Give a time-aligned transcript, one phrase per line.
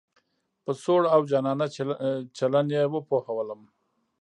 [0.63, 1.65] په سوړ او جانانه
[2.37, 3.61] چلن یې پوهولم.